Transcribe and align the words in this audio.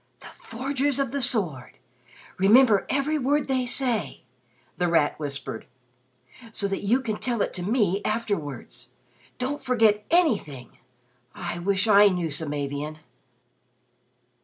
"'The 0.21 0.27
Forgers 0.39 0.97
of 0.97 1.11
the 1.11 1.21
Sword.' 1.21 1.77
Remember 2.39 2.87
every 2.89 3.19
word 3.19 3.47
they 3.47 3.67
say," 3.67 4.23
The 4.79 4.87
Rat 4.87 5.19
whispered, 5.19 5.67
"so 6.51 6.67
that 6.67 6.81
you 6.81 7.01
can 7.01 7.19
tell 7.19 7.39
it 7.43 7.53
to 7.53 7.61
me 7.61 8.01
afterwards. 8.03 8.87
Don't 9.37 9.63
forget 9.63 10.03
anything! 10.09 10.79
I 11.35 11.59
wish 11.59 11.87
I 11.87 12.07
knew 12.07 12.31
Samavian." 12.31 12.97